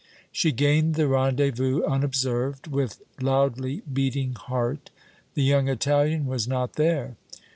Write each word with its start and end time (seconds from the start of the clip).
She 0.31 0.51
gained 0.51 0.95
the 0.95 1.07
rendezvous 1.07 1.83
unobserved, 1.83 2.65
with 2.65 3.03
loudly 3.21 3.81
beating 3.81 4.33
heart. 4.33 4.89
The 5.35 5.43
young 5.43 5.67
Italian 5.69 6.25
was 6.25 6.47
not 6.47 6.73
there. 6.73 7.17